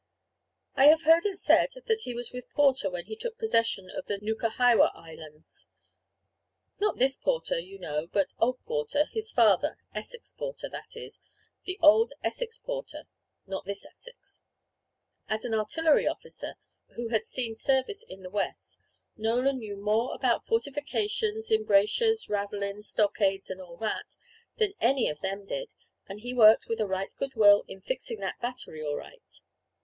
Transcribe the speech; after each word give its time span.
I 0.73 0.85
have 0.85 1.03
heard 1.03 1.25
it 1.27 1.37
said 1.37 1.69
that 1.85 2.01
he 2.05 2.15
was 2.15 2.31
with 2.31 2.49
Porter 2.55 2.89
when 2.89 3.05
he 3.05 3.15
took 3.15 3.37
possession 3.37 3.87
of 3.95 4.05
the 4.07 4.17
Nukahiwa 4.17 4.89
Islands. 4.95 5.67
Not 6.79 6.97
this 6.97 7.15
Porter, 7.15 7.59
you 7.59 7.77
know, 7.77 8.07
but 8.11 8.33
old 8.39 8.59
Porter, 8.65 9.05
his 9.13 9.29
father, 9.31 9.77
Essex 9.93 10.33
Porter 10.33 10.67
that 10.69 10.95
is, 10.95 11.19
the 11.65 11.77
old 11.83 12.13
Essex 12.23 12.57
Porter, 12.57 13.03
not 13.45 13.65
this 13.65 13.85
Essex. 13.85 14.41
As 15.29 15.45
an 15.45 15.53
artillery 15.53 16.07
officer, 16.07 16.55
who 16.95 17.09
had 17.09 17.23
seen 17.27 17.53
service 17.53 18.01
in 18.03 18.23
the 18.23 18.31
West, 18.31 18.79
Nolan 19.15 19.59
knew 19.59 19.77
more 19.77 20.15
about 20.15 20.47
fortifications, 20.47 21.51
embrasures, 21.51 22.27
ravelins, 22.27 22.87
stockades, 22.87 23.51
and 23.51 23.61
all 23.61 23.77
that, 23.77 24.15
than 24.57 24.73
any 24.81 25.09
of 25.09 25.19
them 25.21 25.45
did; 25.45 25.75
and 26.07 26.21
he 26.21 26.33
worked 26.33 26.65
with 26.67 26.79
a 26.79 26.87
right 26.87 27.13
goodwill 27.17 27.63
in 27.67 27.81
fixing 27.81 28.19
that 28.21 28.41
battery 28.41 28.81
all 28.83 28.95
right. 28.95 29.41